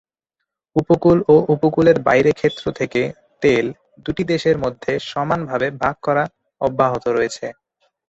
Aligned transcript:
উপকূল 0.75 1.17
এবং 1.23 1.41
উপকূলের 1.55 1.97
বাইরের 2.07 2.35
ক্ষেত্র 2.39 2.65
থেকে 2.79 3.01
তেল 3.41 3.65
দুটি 4.05 4.23
দেশের 4.31 4.57
মধ্যে 4.63 4.91
সমানভাবে 5.11 5.67
ভাগ 5.81 5.95
করা 6.03 6.23
অব্যাহত 6.61 7.05
রয়েছে। 7.09 7.45